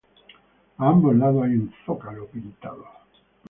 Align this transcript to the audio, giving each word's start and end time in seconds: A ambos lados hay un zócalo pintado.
A 0.79 0.87
ambos 0.89 1.15
lados 1.15 1.43
hay 1.45 1.51
un 1.53 1.71
zócalo 1.85 2.25
pintado. 2.25 2.85